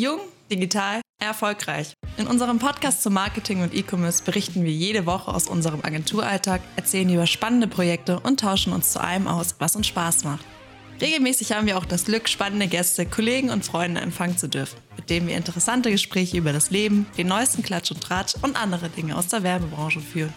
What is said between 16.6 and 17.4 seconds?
Leben, den